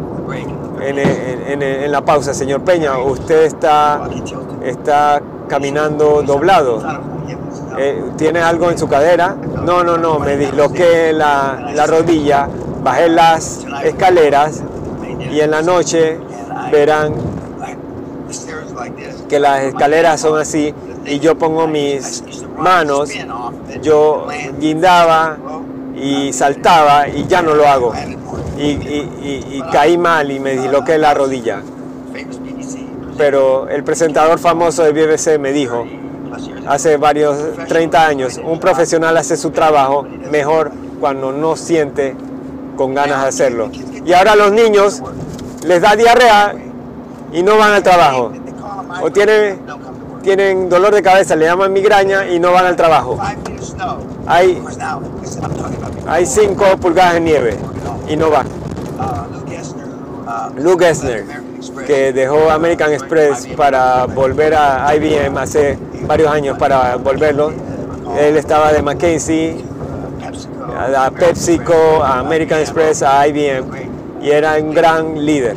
en, 0.82 1.00
en- 1.00 1.62
en- 1.62 1.92
la 1.92 2.02
pausa, 2.02 2.34
señor 2.34 2.62
Peña, 2.62 2.98
usted 3.00 3.44
está, 3.44 4.02
está 4.64 5.22
caminando 5.48 6.22
doblado. 6.22 6.82
Eh, 7.78 8.04
¿Tiene 8.18 8.42
algo 8.42 8.70
en 8.70 8.78
su 8.78 8.88
cadera? 8.88 9.36
No, 9.66 9.84
no, 9.84 9.98
no, 9.98 10.20
me 10.20 10.38
disloqué 10.38 11.14
la, 11.14 11.72
la 11.74 11.88
rodilla, 11.88 12.48
bajé 12.84 13.10
las 13.10 13.66
escaleras 13.84 14.62
y 15.32 15.40
en 15.40 15.52
la 15.52 15.62
noche 15.62 16.20
verán 16.72 17.14
que 19.28 19.40
las 19.40 19.64
escaleras 19.64 20.20
son 20.22 20.40
así 20.40 20.74
y 21.06 21.20
yo 21.20 21.38
pongo 21.38 21.68
mis 21.68 22.24
manos, 22.58 23.10
yo 23.82 24.28
guindaba 24.60 25.38
y 25.96 26.32
saltaba 26.34 27.08
y 27.08 27.26
ya 27.28 27.42
no 27.42 27.54
lo 27.56 27.68
hago. 27.68 27.94
Y, 28.60 29.62
caí 29.72 29.98
mal 29.98 30.32
y 30.32 30.40
me 30.40 30.52
disloqué 30.52 30.98
la 30.98 31.14
rodilla. 31.14 31.62
Pero 33.18 33.70
el 33.70 33.84
presentador 33.84 34.40
famoso 34.40 34.84
de 34.84 34.92
BBC 34.92 35.40
me 35.40 35.52
dijo, 35.52 35.86
hace 36.68 36.98
varios 36.98 37.38
30 37.68 38.06
años, 38.06 38.40
un 38.44 38.60
profesional 38.60 39.16
hace 39.18 39.38
su 39.38 39.52
trabajo 39.52 40.06
mejor 40.32 40.72
cuando 41.00 41.32
no 41.32 41.56
siente 41.56 42.16
con 42.76 42.94
ganas 42.94 43.22
de 43.22 43.28
hacerlo. 43.30 43.70
Y 44.06 44.14
ahora 44.14 44.36
los 44.36 44.52
niños 44.52 45.02
les 45.66 45.82
da 45.82 45.96
diarrea 45.96 46.54
y 47.32 47.44
no 47.44 47.58
van 47.58 47.74
al 47.74 47.84
trabajo. 47.84 48.32
O 49.02 49.12
tienen, 49.12 49.60
tienen 50.22 50.70
dolor 50.70 50.94
de 50.94 51.02
cabeza, 51.02 51.36
le 51.36 51.46
llaman 51.46 51.72
migraña 51.72 52.28
y 52.28 52.40
no 52.40 52.52
van 52.52 52.66
al 52.66 52.76
trabajo. 52.76 53.18
Hay, 54.28 54.62
hay 56.08 56.26
5 56.26 56.78
pulgadas 56.78 57.16
de 57.16 57.22
nieve 57.22 57.58
y 58.10 58.16
no 58.16 58.30
van. 58.30 58.48
Lou 60.58 60.78
Gessner, 60.78 61.26
que 61.88 62.12
dejó 62.14 62.50
American 62.52 62.92
Express 62.92 63.48
para 63.56 64.06
volver 64.06 64.54
a 64.56 64.94
IBM 64.96 65.38
hace 65.40 65.78
varios 66.08 66.30
años 66.32 66.58
para 66.58 66.96
volverlo. 66.98 67.52
Él 68.20 68.38
estaba 68.38 68.72
de 68.74 68.82
McKinsey, 68.82 69.64
a 70.98 71.12
PepsiCo, 71.12 72.04
a 72.04 72.20
American 72.20 72.60
Express, 72.60 73.04
a 73.04 73.28
IBM 73.28 73.66
y 74.22 74.30
era 74.32 74.56
un 74.58 74.74
gran 74.74 75.26
líder. 75.26 75.56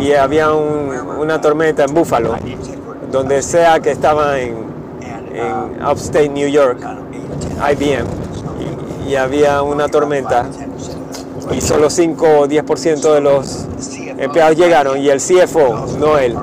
Y 0.00 0.12
había 0.12 0.52
un- 0.52 0.90
una 1.18 1.40
tormenta 1.40 1.84
en 1.84 1.94
Buffalo, 1.94 2.34
donde 3.10 3.42
sea 3.42 3.80
que 3.80 3.90
estaba 3.90 4.38
en, 4.38 4.54
upstate 5.90 6.28
New 6.28 6.48
York, 6.48 6.78
IBM, 7.72 8.04
y 9.08 9.14
había 9.16 9.62
una 9.62 9.88
tormenta 9.88 10.46
y 11.56 11.60
solo 11.60 11.88
5 11.90 12.26
o 12.40 12.46
10% 12.48 13.14
de 13.14 13.20
los 13.20 13.66
empleados 14.18 14.56
llegaron 14.56 14.98
y 14.98 15.08
el 15.08 15.18
CFO, 15.20 15.86
no 15.98 16.18
él, 16.18 16.36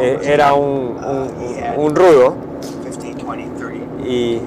eh, 0.00 0.18
era 0.22 0.54
un, 0.54 0.96
un- 0.96 1.84
un 1.84 1.94
rudo. 1.96 2.34
Y, 4.06 4.40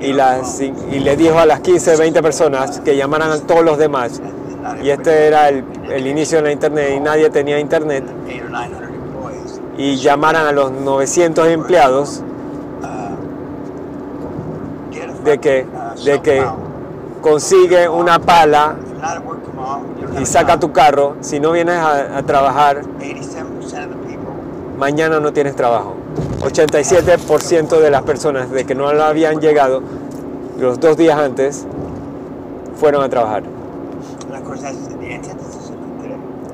y, 0.00 0.12
las, 0.12 0.60
y 0.60 0.98
le 1.00 1.16
dijo 1.16 1.38
a 1.38 1.46
las 1.46 1.60
15, 1.60 1.96
20 1.96 2.22
personas 2.22 2.80
que 2.80 2.96
llamaran 2.96 3.30
a 3.30 3.38
todos 3.38 3.62
los 3.64 3.78
demás. 3.78 4.20
Y 4.82 4.90
este 4.90 5.26
era 5.26 5.48
el, 5.48 5.64
el 5.90 6.06
inicio 6.06 6.38
de 6.38 6.44
la 6.44 6.52
internet 6.52 6.94
y 6.96 7.00
nadie 7.00 7.30
tenía 7.30 7.58
internet. 7.58 8.04
Y 9.78 9.96
llamaran 9.96 10.46
a 10.46 10.52
los 10.52 10.70
900 10.72 11.48
empleados 11.48 12.22
de 15.24 15.38
que, 15.38 15.66
de 16.04 16.20
que 16.20 16.42
consigue 17.22 17.88
una 17.88 18.18
pala 18.18 18.76
y 20.20 20.26
saca 20.26 20.60
tu 20.60 20.72
carro. 20.72 21.16
Si 21.22 21.40
no 21.40 21.52
vienes 21.52 21.76
a, 21.76 22.18
a 22.18 22.22
trabajar, 22.24 22.82
mañana 24.76 25.20
no 25.20 25.32
tienes 25.32 25.56
trabajo. 25.56 25.94
87% 26.42 27.78
de 27.78 27.90
las 27.90 28.02
personas 28.02 28.50
de 28.50 28.66
que 28.66 28.74
no 28.74 28.88
habían 28.88 29.40
llegado 29.40 29.82
los 30.58 30.78
dos 30.78 30.96
días 30.96 31.18
antes 31.18 31.64
fueron 32.78 33.02
a 33.02 33.08
trabajar. 33.08 33.44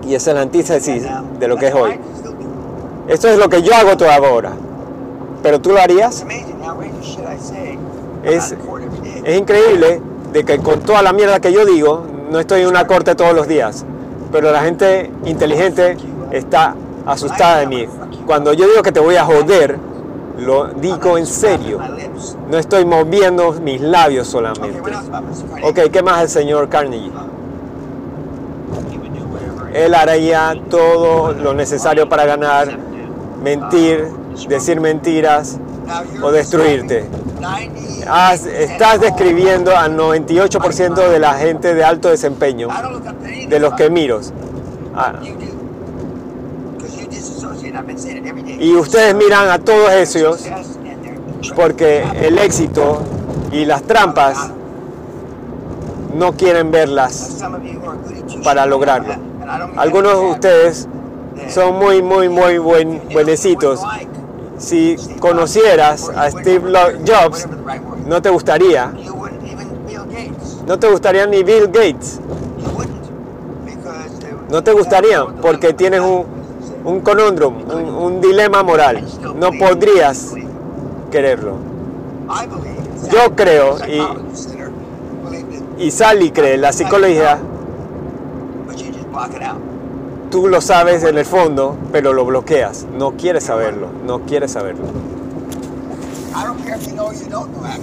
Y 0.07 0.15
esa 0.15 0.31
es 0.31 0.37
la 0.37 0.43
antítesis 0.43 1.05
de 1.41 1.49
lo 1.49 1.57
que 1.57 1.69
es 1.69 1.75
hoy. 1.75 1.99
Esto 3.09 3.29
es 3.29 3.39
lo 3.39 3.49
que 3.49 3.63
yo 3.63 3.75
hago 3.75 3.97
toda 3.97 4.17
ahora. 4.17 4.53
Pero 5.43 5.61
tú 5.61 5.71
lo 5.71 5.81
harías. 5.81 6.25
Es, 8.25 8.55
es 9.25 9.39
increíble 9.39 10.03
de 10.33 10.45
que 10.45 10.59
con 10.59 10.81
toda 10.81 11.03
la 11.03 11.13
mierda 11.13 11.41
que 11.41 11.53
yo 11.53 11.65
digo, 11.65 12.05
no 12.31 12.39
estoy 12.39 12.63
en 12.63 12.69
una 12.69 12.87
corte 12.87 13.15
todos 13.15 13.35
los 13.35 13.49
días. 13.49 13.85
Pero 14.31 14.53
la 14.53 14.63
gente 14.63 15.11
inteligente 15.25 15.97
está 16.31 16.75
asustada 17.07 17.59
de 17.59 17.67
mí. 17.67 17.87
Cuando 18.27 18.53
yo 18.53 18.67
digo 18.67 18.83
que 18.83 18.93
te 18.93 19.01
voy 19.01 19.17
a 19.17 19.25
joder, 19.25 19.79
lo 20.39 20.69
digo 20.69 21.19
en 21.19 21.27
serio. 21.27 21.79
No 22.51 22.59
estoy 22.59 22.85
moviendo 22.85 23.53
mis 23.55 23.81
labios 23.81 24.29
solamente. 24.29 24.81
Ok, 25.63 25.81
¿qué 25.91 26.03
más 26.03 26.23
el 26.23 26.29
señor 26.29 26.69
Carnegie? 26.69 27.11
Él 29.75 29.95
haría 29.95 30.55
todo 30.71 31.33
lo 31.33 31.55
necesario 31.55 32.09
para 32.09 32.25
ganar, 32.25 32.79
mentir, 33.43 34.09
decir 34.49 34.81
mentiras 34.81 35.59
o 36.23 36.31
destruirte. 36.31 37.05
Has- 38.09 38.47
estás 38.47 39.01
describiendo 39.01 39.77
al 39.77 39.97
98% 39.97 40.95
de 41.09 41.19
la 41.19 41.35
gente 41.35 41.75
de 41.75 41.85
alto 41.85 42.09
desempeño, 42.09 42.69
de 43.49 43.59
los 43.61 43.75
que 43.75 43.91
miro. 43.91 44.21
Ah, 44.95 45.13
y 48.61 48.75
ustedes 48.75 49.15
miran 49.15 49.49
a 49.51 49.59
todos 49.59 49.91
esos 49.93 50.45
porque 51.55 52.03
el 52.23 52.39
éxito 52.39 53.03
y 53.53 53.65
las 53.65 53.83
trampas 53.83 54.51
no 56.15 56.33
quieren 56.33 56.71
verlas 56.71 57.37
para 58.45 58.67
lograrlo. 58.67 59.15
Algunos 59.77 60.13
de 60.21 60.27
ustedes 60.27 60.89
son 61.49 61.77
muy, 61.79 62.03
muy, 62.03 62.29
muy 62.29 62.59
buen, 62.59 63.01
buenecitos. 63.13 63.81
Si 64.59 64.97
conocieras 65.21 66.09
a 66.09 66.31
Steve 66.31 66.73
Jobs, 67.07 67.47
no 68.07 68.21
te 68.21 68.31
gustaría. 68.31 68.93
No 70.67 70.79
te 70.79 70.89
gustaría 70.89 71.27
ni 71.27 71.43
Bill 71.43 71.67
Gates. 71.67 72.21
No 74.51 74.63
te 74.63 74.73
gustaría 74.73 75.25
porque 75.41 75.73
tienes 75.73 76.01
un, 76.01 76.25
un 76.85 77.01
conundrum, 77.01 77.57
un, 77.71 77.85
un 77.95 78.21
dilema 78.21 78.63
moral. 78.63 79.07
No 79.37 79.51
podrías 79.53 80.35
quererlo. 81.11 81.57
Yo 83.11 83.35
creo, 83.35 83.79
y, 83.87 85.85
y 85.85 85.91
Sally 85.91 86.31
cree, 86.31 86.59
la 86.59 86.73
psicología, 86.73 87.39
tú 90.31 90.49
lo 90.49 90.61
sabes 90.61 91.05
en 91.05 91.19
el 91.19 91.25
fondo, 91.25 91.77
pero 91.93 92.13
lo 92.13 92.25
bloqueas. 92.25 92.87
No 92.97 93.13
quieres 93.13 93.45
saberlo, 93.45 93.89
no 94.07 94.21
quieres 94.21 94.53
saberlo. 94.53 94.85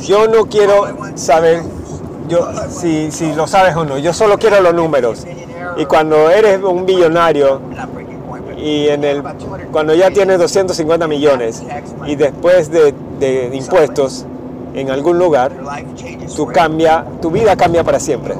Yo 0.01 0.27
no 0.27 0.45
quiero 0.45 0.88
saber 1.15 1.63
yo, 2.27 2.49
si, 2.69 3.12
si 3.12 3.34
lo 3.34 3.47
sabes 3.47 3.75
o 3.75 3.86
no. 3.86 3.97
Yo 3.97 4.13
solo 4.13 4.38
quiero 4.38 4.62
los 4.62 4.73
números. 4.73 5.25
Y 5.77 5.86
cuando 5.86 6.29
eres 6.29 6.62
un 6.63 6.86
billonario 6.86 7.60
y 8.58 8.88
en 8.88 9.03
el, 9.03 9.19
about 9.19 9.38
200 9.38 9.71
cuando 9.71 9.93
ya 9.93 10.10
tienes 10.12 10.39
250 10.39 11.08
millones 11.08 11.62
y 12.08 12.15
después 12.15 12.71
de, 12.71 12.93
de 13.19 13.51
impuestos 13.53 14.25
en 14.73 14.89
algún 14.89 15.17
lugar, 15.17 15.51
forever. 15.53 16.53
cambia, 16.53 17.05
tu 17.21 17.31
vida 17.31 17.55
cambia 17.55 17.84
para 17.84 17.99
siempre. 17.99 18.36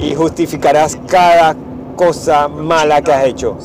Y 0.00 0.14
justificarás 0.14 0.98
cada 1.08 1.56
cosa 1.94 2.48
mala 2.48 3.00
que 3.02 3.12
has 3.12 3.24
hecho. 3.24 3.56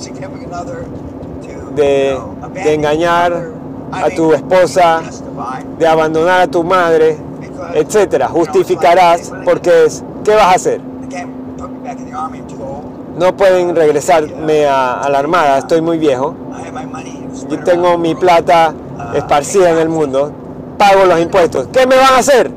De- 1.75 2.19
de 2.63 2.73
engañar 2.73 3.33
a 3.91 4.09
tu 4.09 4.33
esposa, 4.33 5.01
De 5.77 5.87
abandonar 5.87 6.41
a 6.41 6.47
tu 6.47 6.63
madre, 6.63 7.17
etcétera. 7.73 8.27
Justificarás 8.27 9.31
porque 9.45 9.85
es, 9.85 10.03
¿qué 10.25 10.35
vas 10.35 10.43
a 10.45 10.51
hacer? 10.53 10.81
No 13.17 13.35
pueden 13.35 13.75
regresarme 13.75 14.65
a, 14.65 14.99
a 15.01 15.09
la 15.09 15.19
armada, 15.19 15.57
estoy 15.59 15.81
muy 15.81 15.97
viejo. 15.97 16.35
Yo 17.49 17.63
tengo 17.63 17.97
mi 17.97 18.15
plata 18.15 18.73
esparcida 19.13 19.69
en 19.71 19.77
el 19.77 19.89
mundo. 19.89 20.31
Pago 20.77 21.05
los 21.05 21.19
impuestos. 21.19 21.67
¿Qué 21.71 21.85
me 21.87 21.95
van 21.97 22.13
a 22.13 22.17
hacer? 22.17 22.51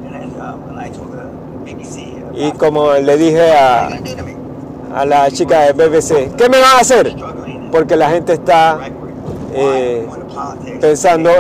Y 2.35 2.51
como 2.53 2.93
le 2.95 3.17
dije 3.17 3.53
a, 3.53 3.89
a 4.95 5.05
la 5.05 5.31
chica 5.31 5.61
de 5.61 5.73
BBC, 5.73 6.35
¿qué 6.37 6.49
me 6.49 6.61
van 6.61 6.77
a 6.77 6.81
hacer? 6.81 7.15
Porque 7.71 7.97
la 7.97 8.11
gente 8.11 8.35
está 8.35 8.79
eh, 9.55 10.07
pensando- 10.81 11.31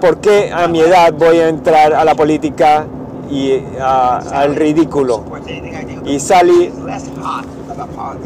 ¿por 0.00 0.18
qué 0.18 0.52
a 0.52 0.68
mi 0.68 0.80
edad 0.80 1.12
voy 1.14 1.38
a 1.38 1.48
entrar 1.48 1.94
a 1.94 2.04
la 2.04 2.14
política 2.14 2.84
y 3.30 3.60
al 3.80 4.54
ridículo? 4.56 5.22
Y 6.04 6.20
Sally 6.20 6.72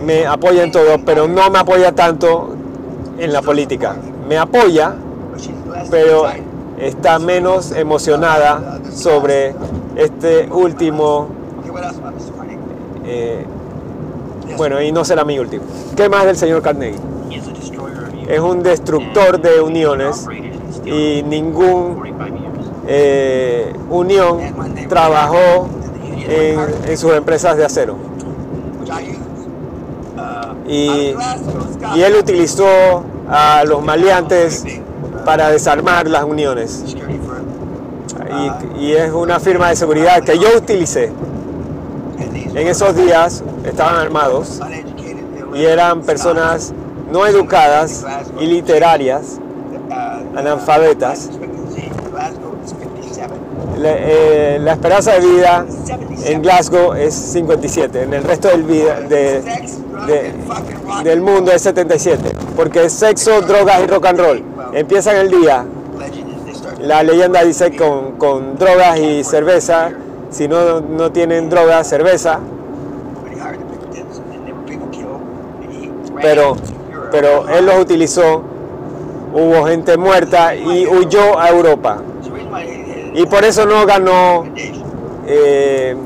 me 0.05 0.27
apoya 0.27 0.64
en 0.64 0.72
todo, 0.72 0.98
pero 1.05 1.29
no 1.29 1.51
me 1.51 1.59
apoya 1.59 1.92
tanto 1.94 2.55
en 3.18 3.33
la 3.33 3.42
política. 3.42 3.96
Me 4.29 4.37
apoya, 4.38 4.94
pero 5.90 6.24
está 6.79 7.18
menos 7.18 7.72
emocionada 7.72 8.81
sobre 8.92 9.55
este 9.96 10.48
último, 10.51 11.29
eh, 13.08 13.44
bueno, 14.56 14.82
y 14.82 14.92
no 14.92 15.04
será 15.04 15.24
mi 15.24 15.38
último. 15.38 15.64
¿Qué 15.96 16.08
más 16.08 16.26
del 16.26 16.36
señor 16.36 16.62
Carnegie? 16.62 16.98
Es 18.28 18.40
un 18.40 18.62
destructor 18.62 19.40
de 19.40 19.60
uniones 19.60 20.26
y 20.84 21.22
ningún 21.22 21.94
45 21.94 22.26
years. 22.26 22.68
eh, 22.86 23.72
unión 23.88 24.38
trabajó 24.88 25.68
en, 26.28 26.98
sus 26.98 27.12
empresas 27.14 27.56
de 27.56 27.64
acero. 27.64 27.96
Y, 30.66 31.14
él 31.96 32.14
utilizó 32.18 32.66
a 33.30 33.64
los 33.64 33.82
maleantes 33.82 34.64
para 35.24 35.50
desarmar 35.50 36.08
las 36.08 36.24
uniones. 36.24 36.84
Y, 38.78 38.84
y 38.84 38.92
es 38.92 39.10
una 39.10 39.40
firma 39.40 39.70
de 39.70 39.76
seguridad 39.76 40.22
que 40.22 40.38
yo 40.38 40.48
utilicé. 40.58 41.10
En 42.58 42.66
esos 42.66 42.96
días 42.96 43.44
estaban 43.64 43.96
armados 43.96 44.60
y 45.54 45.64
eran 45.64 46.02
personas 46.02 46.72
no 47.12 47.24
educadas 47.24 48.04
y 48.40 48.46
literarias, 48.46 49.38
analfabetas. 50.36 51.30
Glasgow 52.10 52.56
is 52.64 52.70
57. 52.70 53.34
Le- 53.78 54.56
eh, 54.56 54.58
la 54.58 54.72
esperanza 54.72 55.12
de 55.12 55.20
vida 55.20 55.64
en 56.24 56.42
Glasgow 56.42 56.94
es 56.94 57.14
57, 57.14 58.02
en 58.02 58.12
el 58.14 58.24
resto 58.24 58.48
del, 58.48 58.64
vida- 58.64 59.00
de- 59.02 59.40
de- 60.06 60.32
del 61.04 61.20
mundo 61.20 61.52
es 61.52 61.62
77, 61.62 62.32
porque 62.56 62.86
es 62.86 62.92
sexo, 62.92 63.40
drogas 63.42 63.82
y 63.84 63.86
rock 63.86 64.06
and 64.06 64.18
roll. 64.20 64.42
Empiezan 64.72 65.16
el 65.16 65.30
día, 65.30 65.64
la 66.80 67.04
leyenda 67.04 67.44
dice 67.44 67.76
con, 67.76 68.16
con 68.18 68.56
drogas 68.58 68.98
y 68.98 69.22
cerveza, 69.22 69.90
si 70.30 70.46
no, 70.48 70.80
no 70.80 71.10
tienen 71.12 71.48
drogas, 71.50 71.88
cerveza, 71.88 72.40
pero, 76.20 76.56
pero 77.10 77.48
él 77.48 77.66
los 77.66 77.78
utilizó, 77.78 78.42
hubo 79.32 79.66
gente 79.66 79.96
muerta 79.96 80.54
y 80.54 80.86
huyó 80.86 81.38
a 81.38 81.48
Europa. 81.50 81.98
Y 83.14 83.26
por 83.26 83.44
eso 83.44 83.66
no 83.66 83.86
ganó 83.86 84.44
eh, 85.26 85.96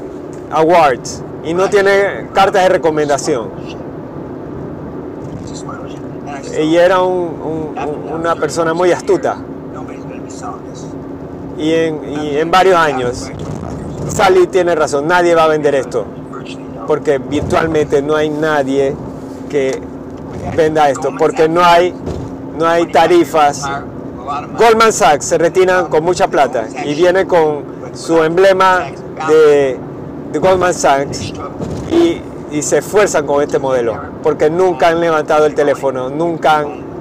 awards 0.50 1.22
y 1.44 1.54
no 1.54 1.68
tiene 1.70 2.28
cartas 2.32 2.62
de 2.64 2.68
recomendación. 2.68 3.48
Y 6.62 6.76
era 6.76 7.00
un- 7.02 7.40
un- 7.42 7.78
un- 7.88 8.20
una 8.20 8.34
persona 8.36 8.74
muy 8.74 8.92
astuta. 8.92 9.36
Y 11.58 11.72
en, 11.72 12.00
y 12.22 12.36
en 12.38 12.50
varios 12.50 12.76
años, 12.76 13.30
Sally 14.08 14.46
tiene 14.46 14.74
razón, 14.74 15.06
nadie 15.06 15.34
va 15.34 15.44
a 15.44 15.48
vender 15.48 15.74
esto. 15.74 16.04
Porque 16.86 17.18
virtualmente 17.18 18.02
no 18.02 18.16
hay 18.16 18.28
nadie 18.28 18.94
que 19.48 19.80
venda 20.56 20.90
esto. 20.90 21.10
Porque 21.18 21.48
no 21.48 21.64
hay, 21.64 21.94
no 22.58 22.66
hay 22.66 22.90
tarifas. 22.90 23.68
Goldman 24.58 24.92
Sachs 24.92 25.26
se 25.26 25.38
retiran 25.38 25.86
con 25.88 26.04
mucha 26.04 26.28
plata 26.28 26.66
y 26.84 26.94
viene 26.94 27.26
con 27.26 27.64
su 27.92 28.22
emblema 28.22 28.86
de, 29.28 29.78
Goldman 30.40 30.74
Sachs 30.74 31.32
y, 31.90 32.20
y 32.50 32.62
se 32.62 32.78
esfuerzan 32.78 33.26
con 33.26 33.42
este 33.42 33.58
modelo. 33.58 33.94
Porque 34.22 34.50
nunca 34.50 34.88
han 34.88 35.00
levantado 35.00 35.46
el 35.46 35.54
teléfono, 35.54 36.08
nunca 36.08 36.58
han 36.58 36.92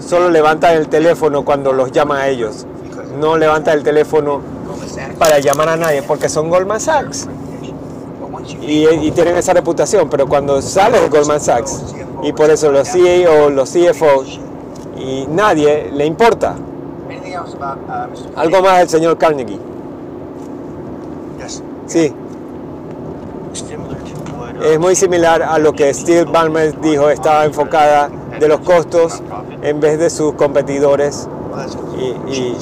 solo 0.00 0.30
levantan 0.30 0.76
el 0.76 0.88
teléfono 0.88 1.44
cuando 1.44 1.72
los 1.72 1.92
llaman 1.92 2.18
a 2.18 2.28
ellos. 2.28 2.66
No 3.18 3.36
levantan 3.36 3.78
el 3.78 3.82
teléfono. 3.82 4.40
Para 5.22 5.38
llamar 5.38 5.68
a 5.68 5.76
nadie 5.76 6.02
porque 6.02 6.28
son 6.28 6.50
Goldman 6.50 6.80
Sachs 6.80 7.28
y, 8.60 9.08
tienen 9.12 9.36
esa 9.36 9.52
reputación. 9.52 10.10
Pero 10.10 10.26
cuando 10.26 10.60
sales 10.60 11.00
de 11.00 11.08
Goldman 11.08 11.40
Sachs 11.40 11.94
y 12.24 12.32
por 12.32 12.50
eso 12.50 12.72
los 12.72 12.88
CEO, 12.88 13.48
los 13.50 13.70
CFO 13.70 14.24
y 14.98 15.24
nadie 15.30 15.92
le 15.92 16.06
importa. 16.06 16.56
Algo 18.34 18.62
más 18.62 18.78
del 18.80 18.88
señor 18.88 19.16
Carnegie. 19.16 19.60
Sí, 21.86 22.12
es 24.64 24.78
muy 24.80 24.96
similar 24.96 25.40
a 25.44 25.56
lo 25.58 25.72
que 25.72 25.94
Steve 25.94 26.24
Ballmer 26.24 26.80
dijo, 26.80 27.10
estaba 27.10 27.44
enfocada 27.44 28.10
de 28.40 28.48
los 28.48 28.58
costos 28.60 29.22
en 29.62 29.78
vez 29.78 30.00
de 30.00 30.10
sus 30.10 30.34
competidores 30.34 31.28
y. 32.28 32.56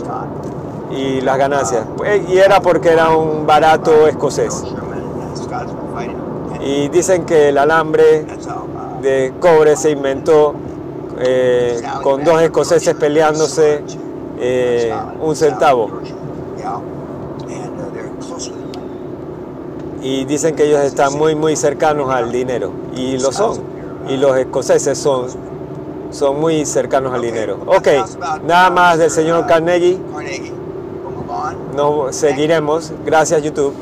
y 0.91 1.21
las 1.21 1.39
ganancias. 1.39 1.87
Pues, 1.97 2.29
Y 2.29 2.39
era 2.39 2.61
porque 2.61 2.91
era 2.91 3.11
un 3.11 3.47
barato 3.47 4.07
escocés. 4.07 4.63
Y 6.61 6.89
dicen 6.89 7.25
que 7.25 7.49
el 7.49 7.59
alambre 7.59 8.27
de 9.01 9.33
cobre 9.41 9.77
se 9.77 9.91
inventó 9.91 10.55
eh, 11.19 11.81
con 12.03 12.23
dos 12.25 12.41
escoceses 12.43 12.95
peleándose 12.95 13.83
eh, 14.39 14.93
un 15.21 15.35
centavo. 15.37 15.91
Y 20.03 20.25
dicen 20.25 20.55
que 20.55 20.65
ellos 20.65 20.81
están 20.81 21.17
muy, 21.17 21.35
muy 21.35 21.57
cercanos 21.57 22.11
al 22.11 22.33
dinero. 22.33 22.73
Y 22.95 23.19
lo 23.19 23.33
son. 23.33 23.59
Y 24.09 24.17
los 24.17 24.37
escoceses 24.37 24.99
son, 24.99 25.27
son 26.11 26.41
muy 26.41 26.65
cercanos 26.65 27.13
al 27.13 27.23
dinero. 27.23 27.59
Ok, 27.67 27.89
nada 28.45 28.71
más 28.71 28.99
del 28.99 29.11
señor 29.11 29.47
Carnegie. 29.47 29.99
Nos 31.75 32.17
seguiremos. 32.17 32.93
Gracias 33.05 33.43
YouTube. 33.43 33.75